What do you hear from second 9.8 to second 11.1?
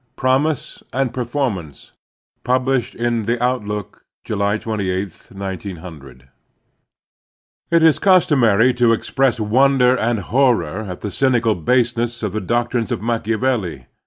and horror at